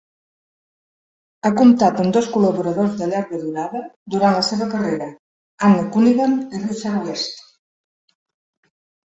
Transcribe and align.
Ha 1.41 1.51
comptat 1.59 1.99
amb 2.03 2.15
dos 2.15 2.29
col·laboradors 2.37 2.95
de 3.03 3.09
llarga 3.11 3.41
durada 3.43 3.83
durant 4.15 4.35
la 4.39 4.47
seva 4.49 4.69
carrera, 4.73 5.11
Anne 5.69 5.87
Cunningham 5.99 6.37
i 6.49 6.63
Richard 6.67 7.07
West. 7.11 7.47